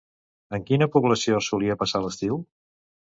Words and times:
En 0.57 0.63
quina 0.69 0.87
població 0.95 1.43
solia 1.49 1.77
passar 1.83 2.05
l'estiu? 2.07 2.41